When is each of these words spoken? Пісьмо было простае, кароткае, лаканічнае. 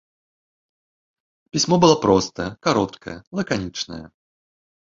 Пісьмо 1.57 1.75
было 1.83 1.95
простае, 2.05 2.47
кароткае, 2.69 3.17
лаканічнае. 3.41 4.03